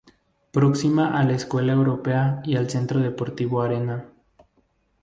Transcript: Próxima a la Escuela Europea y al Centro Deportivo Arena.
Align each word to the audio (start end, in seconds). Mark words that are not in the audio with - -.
Próxima 0.51 1.15
a 1.15 1.23
la 1.23 1.33
Escuela 1.33 1.73
Europea 1.73 2.41
y 2.43 2.55
al 2.55 2.71
Centro 2.71 2.99
Deportivo 3.01 3.61
Arena. 3.61 4.05